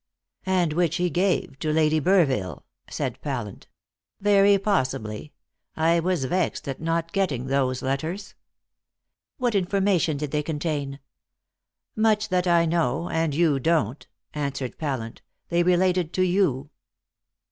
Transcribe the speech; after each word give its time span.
"And 0.47 0.73
which 0.73 0.95
he 0.95 1.11
gave 1.11 1.59
to 1.59 1.71
Lady 1.71 2.01
Burville," 2.01 2.63
said 2.89 3.21
Pallant. 3.21 3.67
"Very 4.19 4.57
possibly. 4.57 5.31
I 5.75 5.99
was 5.99 6.25
vexed 6.25 6.67
at 6.67 6.81
not 6.81 7.11
getting 7.11 7.45
those 7.45 7.83
letters." 7.83 8.33
"What 9.37 9.53
information 9.53 10.17
did 10.17 10.31
they 10.31 10.41
contain?" 10.41 10.97
"Much 11.95 12.29
that 12.29 12.47
I 12.47 12.65
know, 12.65 13.09
and 13.11 13.35
you 13.35 13.59
don't," 13.59 14.07
answered 14.33 14.79
Pallant; 14.79 15.21
"they 15.49 15.61
related 15.61 16.13
to 16.13 16.23
you." 16.23 16.71